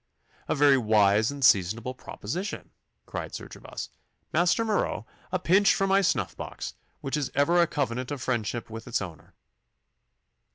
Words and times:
'A 0.47 0.55
very 0.55 0.79
wise 0.79 1.29
and 1.29 1.45
seasonable 1.45 1.93
proposition,' 1.93 2.71
cried 3.05 3.35
Sir 3.35 3.47
Gervas. 3.47 3.89
'Master 4.33 4.65
Marot, 4.65 5.05
a 5.31 5.37
pinch 5.37 5.75
from 5.75 5.89
my 5.89 6.01
snuff 6.01 6.35
box, 6.35 6.73
which 7.01 7.15
is 7.15 7.29
ever 7.35 7.61
a 7.61 7.67
covenant 7.67 8.09
of 8.09 8.19
friendship 8.19 8.67
with 8.71 8.87
its 8.87 8.99
owner. 8.99 9.35